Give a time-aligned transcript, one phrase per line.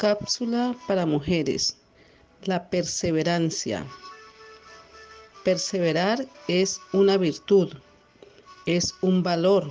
[0.00, 1.76] Cápsula para mujeres.
[2.44, 3.86] La perseverancia.
[5.44, 7.74] Perseverar es una virtud,
[8.64, 9.70] es un valor,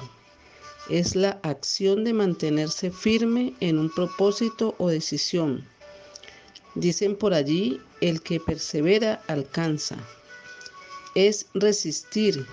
[0.87, 5.65] es la acción de mantenerse firme en un propósito o decisión.
[6.75, 9.97] Dicen por allí, el que persevera alcanza.
[11.15, 12.45] Es resistir,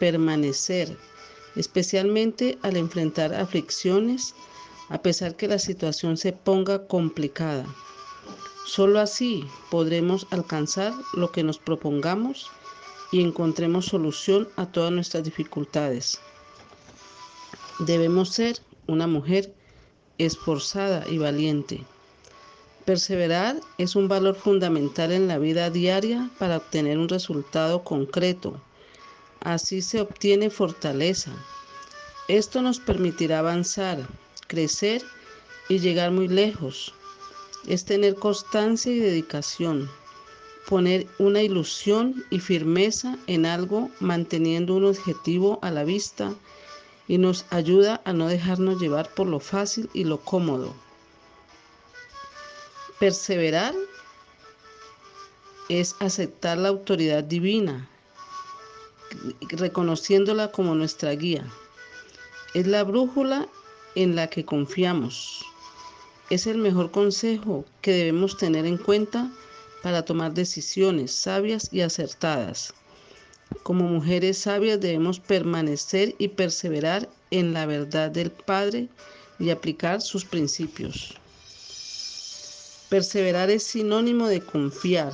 [0.00, 0.96] permanecer,
[1.54, 4.34] especialmente al enfrentar aflicciones,
[4.90, 7.64] a pesar que la situación se ponga complicada.
[8.66, 12.50] Solo así podremos alcanzar lo que nos propongamos
[13.12, 16.20] y encontremos solución a todas nuestras dificultades.
[17.78, 19.54] Debemos ser una mujer
[20.18, 21.82] esforzada y valiente.
[22.84, 28.60] Perseverar es un valor fundamental en la vida diaria para obtener un resultado concreto.
[29.40, 31.30] Así se obtiene fortaleza.
[32.28, 34.06] Esto nos permitirá avanzar,
[34.50, 35.02] crecer
[35.68, 36.92] y llegar muy lejos.
[37.68, 39.88] Es tener constancia y dedicación,
[40.68, 46.34] poner una ilusión y firmeza en algo manteniendo un objetivo a la vista
[47.06, 50.74] y nos ayuda a no dejarnos llevar por lo fácil y lo cómodo.
[52.98, 53.74] Perseverar
[55.68, 57.88] es aceptar la autoridad divina,
[59.40, 61.44] reconociéndola como nuestra guía.
[62.54, 63.48] Es la brújula
[63.94, 65.44] en la que confiamos.
[66.30, 69.30] Es el mejor consejo que debemos tener en cuenta
[69.82, 72.74] para tomar decisiones sabias y acertadas.
[73.62, 78.88] Como mujeres sabias debemos permanecer y perseverar en la verdad del Padre
[79.38, 81.14] y aplicar sus principios.
[82.88, 85.12] Perseverar es sinónimo de confiar,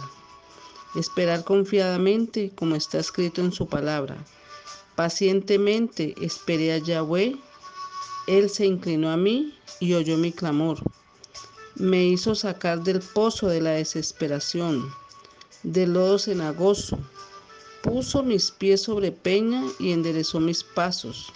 [0.94, 4.16] esperar confiadamente como está escrito en su palabra.
[4.96, 7.36] Pacientemente esperé a Yahweh
[8.26, 10.78] él se inclinó a mí y oyó mi clamor.
[11.76, 14.90] Me hizo sacar del pozo de la desesperación,
[15.62, 16.98] del lodo cenagoso.
[17.82, 21.32] Puso mis pies sobre peña y enderezó mis pasos.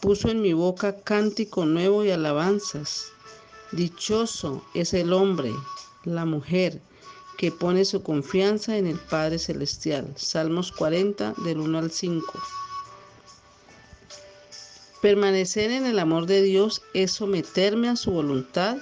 [0.00, 3.12] Puso en mi boca cántico nuevo y alabanzas.
[3.70, 5.52] Dichoso es el hombre,
[6.04, 6.82] la mujer,
[7.38, 10.12] que pone su confianza en el Padre Celestial.
[10.16, 12.42] Salmos 40 del 1 al 5.
[15.02, 18.76] Permanecer en el amor de Dios es someterme a su voluntad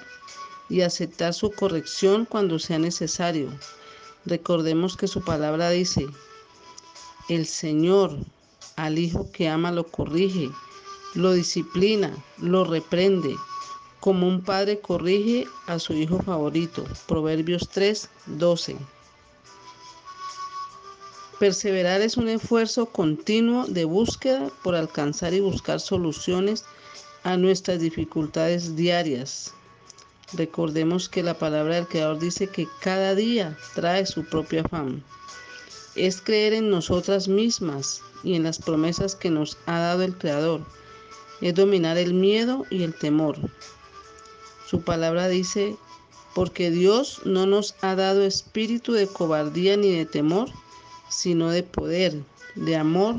[0.68, 3.48] y aceptar su corrección cuando sea necesario.
[4.26, 6.06] Recordemos que su palabra dice,
[7.30, 8.18] el Señor
[8.76, 10.50] al hijo que ama lo corrige,
[11.14, 13.34] lo disciplina, lo reprende,
[13.98, 16.84] como un padre corrige a su hijo favorito.
[17.08, 18.76] Proverbios 3, 12.
[21.40, 26.66] Perseverar es un esfuerzo continuo de búsqueda por alcanzar y buscar soluciones
[27.22, 29.54] a nuestras dificultades diarias.
[30.34, 35.02] Recordemos que la palabra del Creador dice que cada día trae su propio afán.
[35.94, 40.60] Es creer en nosotras mismas y en las promesas que nos ha dado el Creador.
[41.40, 43.38] Es dominar el miedo y el temor.
[44.68, 45.74] Su palabra dice,
[46.34, 50.50] porque Dios no nos ha dado espíritu de cobardía ni de temor,
[51.10, 52.22] sino de poder,
[52.54, 53.16] de amor,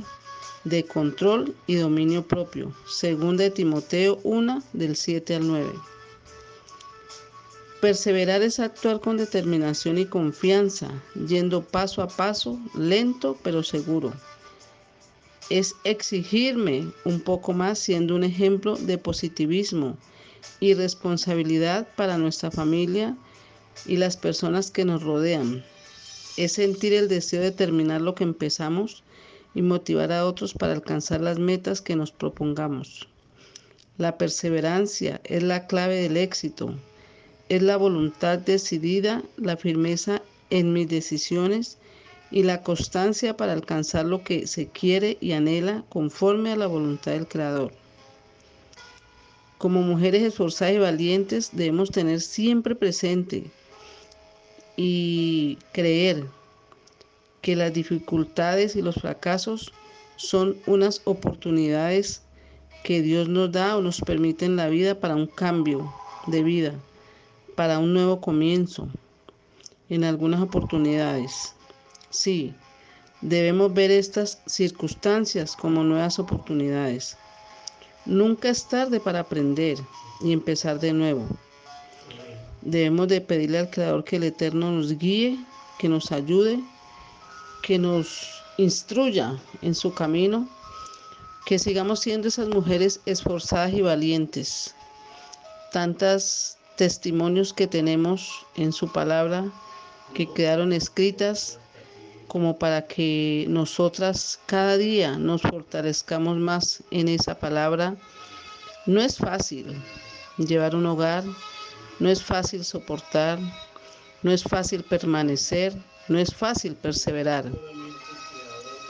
[0.64, 2.72] de control y dominio propio.
[2.88, 5.70] Segunda de Timoteo 1 del 7 al 9.
[7.82, 10.92] Perseverar es actuar con determinación y confianza,
[11.28, 14.14] yendo paso a paso, lento pero seguro.
[15.50, 19.98] Es exigirme un poco más siendo un ejemplo de positivismo
[20.60, 23.18] y responsabilidad para nuestra familia
[23.86, 25.64] y las personas que nos rodean
[26.44, 29.04] es sentir el deseo de terminar lo que empezamos
[29.54, 33.08] y motivar a otros para alcanzar las metas que nos propongamos.
[33.98, 36.74] La perseverancia es la clave del éxito.
[37.50, 41.78] Es la voluntad decidida, la firmeza en mis decisiones
[42.32, 47.12] y la constancia para alcanzar lo que se quiere y anhela conforme a la voluntad
[47.12, 47.74] del Creador.
[49.58, 53.52] Como mujeres esforzadas y valientes debemos tener siempre presente
[54.78, 56.26] y creer
[57.42, 59.72] que las dificultades y los fracasos
[60.16, 62.22] son unas oportunidades
[62.84, 65.94] que Dios nos da o nos permite en la vida para un cambio
[66.28, 66.74] de vida,
[67.56, 68.88] para un nuevo comienzo,
[69.90, 71.54] en algunas oportunidades.
[72.10, 72.54] Sí,
[73.22, 77.18] debemos ver estas circunstancias como nuevas oportunidades.
[78.06, 79.78] Nunca es tarde para aprender
[80.22, 81.28] y empezar de nuevo.
[82.62, 85.40] Debemos de pedirle al Creador que el Eterno nos guíe,
[85.80, 86.60] que nos ayude,
[87.64, 90.48] que nos instruya en su camino,
[91.46, 94.76] que sigamos siendo esas mujeres esforzadas y valientes.
[95.72, 99.52] Tantas testimonios que tenemos en su palabra
[100.14, 101.60] que quedaron escritas
[102.28, 107.96] como para que nosotras cada día nos fortalezcamos más en esa palabra.
[108.86, 109.76] No es fácil
[110.38, 111.24] llevar un hogar,
[112.00, 113.40] no es fácil soportar,
[114.24, 115.74] no es fácil permanecer,
[116.08, 117.52] no es fácil perseverar,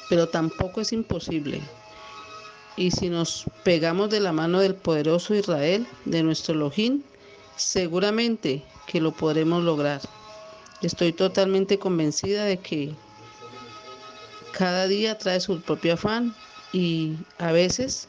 [0.10, 1.62] pero tampoco es imposible.
[2.78, 7.04] Y si nos pegamos de la mano del poderoso Israel, de nuestro Elohim,
[7.56, 10.02] seguramente que lo podremos lograr.
[10.82, 12.94] Estoy totalmente convencida de que
[14.52, 16.34] cada día trae su propio afán
[16.74, 18.08] y a veces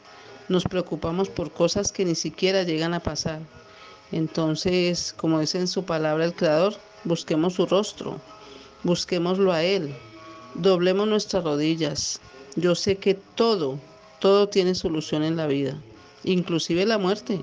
[0.48, 3.40] nos preocupamos por cosas que ni siquiera llegan a pasar.
[4.12, 6.74] Entonces, como dice en su palabra el Creador,
[7.04, 8.20] busquemos su rostro,
[8.82, 9.94] busquémoslo a Él,
[10.54, 12.20] doblemos nuestras rodillas.
[12.54, 13.80] Yo sé que todo,
[14.20, 15.82] todo tiene solución en la vida,
[16.24, 17.40] inclusive la muerte,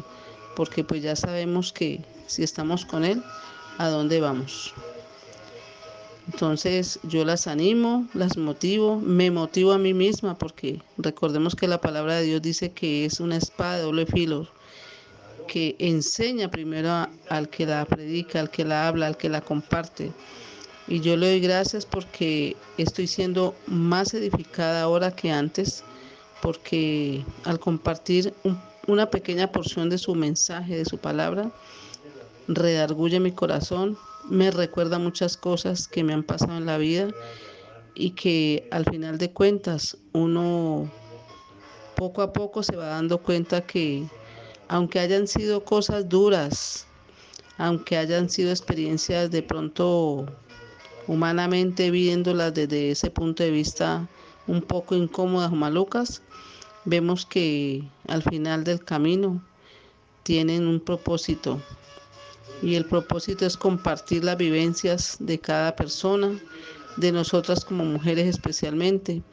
[0.56, 3.24] porque pues ya sabemos que si estamos con Él,
[3.80, 4.76] ¿a dónde vamos?
[6.32, 11.82] Entonces yo las animo, las motivo, me motivo a mí misma porque recordemos que la
[11.82, 14.48] palabra de Dios dice que es una espada de doble filo
[15.50, 20.12] que enseña primero al que la predica, al que la habla, al que la comparte.
[20.88, 25.84] Y yo le doy gracias porque estoy siendo más edificada ahora que antes,
[26.42, 28.32] porque al compartir
[28.88, 31.52] una pequeña porción de su mensaje, de su palabra,
[32.48, 33.98] redarguye mi corazón,
[34.30, 37.10] me recuerda muchas cosas que me han pasado en la vida
[37.96, 40.92] y que al final de cuentas uno
[41.96, 44.06] poco a poco se va dando cuenta que
[44.70, 46.86] aunque hayan sido cosas duras,
[47.58, 50.28] aunque hayan sido experiencias de pronto
[51.08, 54.08] humanamente viéndolas desde ese punto de vista
[54.46, 56.22] un poco incómodas o malucas,
[56.86, 59.44] vemos que al final del camino
[60.24, 61.60] tienen un propósito.
[62.62, 66.40] Y el propósito es compartir las vivencias de cada persona,
[66.98, 69.24] de nosotras como mujeres especialmente,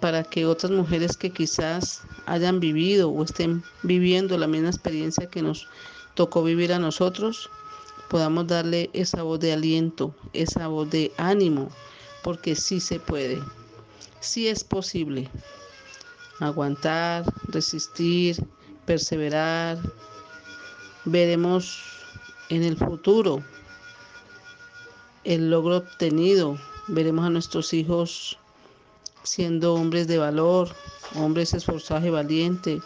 [0.00, 5.42] para que otras mujeres que quizás hayan vivido o estén viviendo la misma experiencia que
[5.42, 5.68] nos
[6.14, 7.50] tocó vivir a nosotros,
[8.08, 11.68] podamos darle esa voz de aliento, esa voz de ánimo,
[12.22, 13.40] porque sí se puede,
[14.20, 15.30] sí es posible
[16.40, 18.36] aguantar, resistir,
[18.84, 19.78] perseverar.
[21.04, 21.82] Veremos
[22.48, 23.42] en el futuro
[25.24, 26.58] el logro obtenido.
[26.88, 28.38] Veremos a nuestros hijos
[29.26, 30.68] siendo hombres de valor,
[31.16, 32.82] hombres esforzados y valientes.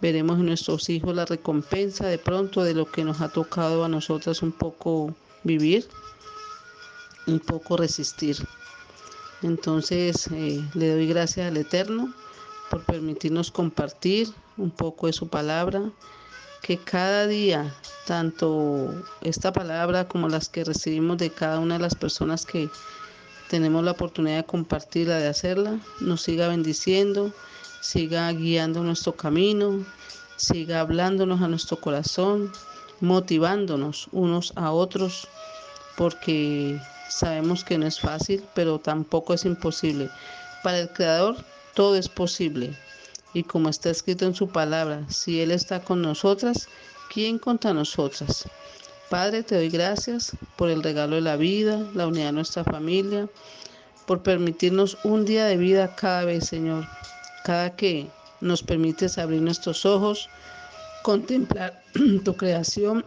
[0.00, 3.88] Veremos en nuestros hijos la recompensa de pronto de lo que nos ha tocado a
[3.88, 5.14] nosotras un poco
[5.44, 5.86] vivir,
[7.26, 8.36] un poco resistir.
[9.42, 12.12] Entonces eh, le doy gracias al Eterno
[12.70, 15.90] por permitirnos compartir un poco de su palabra
[16.62, 17.74] que cada día,
[18.06, 22.68] tanto esta palabra como las que recibimos de cada una de las personas que
[23.50, 27.32] tenemos la oportunidad de compartirla, de hacerla, nos siga bendiciendo,
[27.80, 29.84] siga guiando nuestro camino,
[30.36, 32.52] siga hablándonos a nuestro corazón,
[33.00, 35.26] motivándonos unos a otros,
[35.96, 40.08] porque sabemos que no es fácil, pero tampoco es imposible.
[40.62, 41.36] Para el Creador
[41.74, 42.72] todo es posible.
[43.34, 46.68] Y como está escrito en su palabra, si Él está con nosotras,
[47.12, 48.48] ¿quién contra nosotras?
[49.10, 53.28] Padre, te doy gracias por el regalo de la vida, la unidad de nuestra familia,
[54.06, 56.86] por permitirnos un día de vida cada vez, Señor.
[57.42, 58.08] Cada que
[58.40, 60.30] nos permites abrir nuestros ojos,
[61.02, 61.82] contemplar
[62.24, 63.04] tu creación,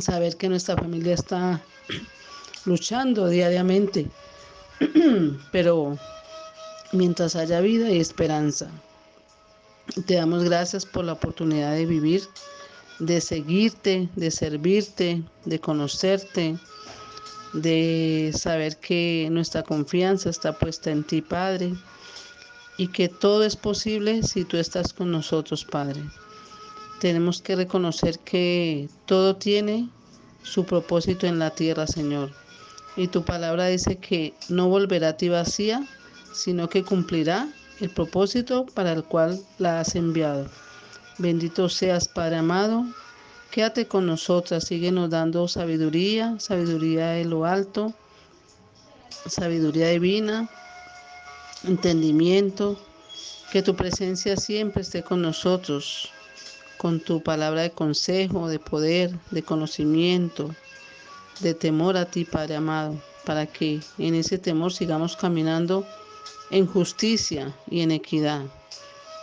[0.00, 1.62] saber que nuestra familia está
[2.64, 4.10] luchando diariamente,
[5.52, 5.96] pero
[6.90, 8.68] mientras haya vida y esperanza.
[10.06, 12.22] Te damos gracias por la oportunidad de vivir,
[13.02, 16.56] de seguirte, de servirte, de conocerte,
[17.52, 21.74] de saber que nuestra confianza está puesta en ti, Padre,
[22.78, 26.00] y que todo es posible si tú estás con nosotros, Padre.
[27.00, 29.88] Tenemos que reconocer que todo tiene
[30.44, 32.30] su propósito en la tierra, Señor.
[32.96, 35.84] Y tu palabra dice que no volverá a ti vacía,
[36.32, 40.46] sino que cumplirá el propósito para el cual la has enviado.
[41.18, 42.86] Bendito seas, Padre amado.
[43.50, 47.92] Quédate con nosotras, síguenos dando sabiduría, sabiduría de lo alto,
[49.26, 50.48] sabiduría divina,
[51.64, 52.78] entendimiento.
[53.52, 56.08] Que tu presencia siempre esté con nosotros,
[56.78, 60.54] con tu palabra de consejo, de poder, de conocimiento,
[61.40, 65.86] de temor a ti, Padre amado, para que en ese temor sigamos caminando
[66.50, 68.40] en justicia y en equidad,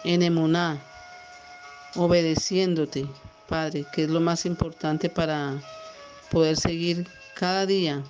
[0.03, 0.79] en emuná,
[1.95, 3.07] obedeciéndote,
[3.47, 5.61] Padre, que es lo más importante para
[6.29, 8.03] poder seguir cada día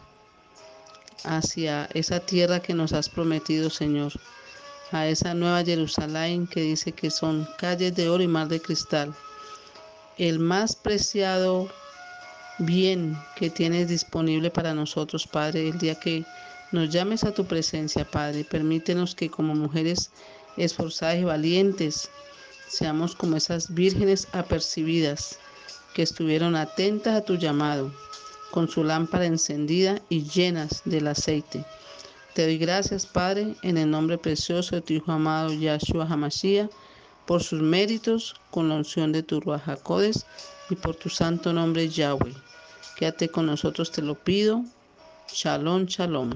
[1.24, 4.13] hacia esa tierra que nos has prometido, Señor,
[4.91, 9.13] a esa nueva Jerusalén que dice que son calles de oro y mar de cristal.
[10.17, 11.69] El más preciado
[12.57, 16.25] bien que tienes disponible para nosotros, Padre, el día que
[16.71, 18.43] nos llames a tu presencia, Padre.
[18.43, 20.12] Permítenos que como mujeres
[20.57, 22.09] esforzadas y valientes
[22.69, 25.39] seamos como esas vírgenes apercibidas
[25.93, 27.91] que estuvieron atentas a tu llamado,
[28.51, 31.65] con su lámpara encendida y llenas del aceite.
[32.33, 36.69] Te doy gracias, Padre, en el nombre precioso de tu Hijo amado Yahshua Hamashiach,
[37.25, 39.67] por sus méritos con la unción de tu Ruach
[40.69, 42.33] y por tu santo nombre Yahweh.
[42.95, 44.63] Quédate con nosotros, te lo pido.
[45.31, 46.31] Shalom, shalom.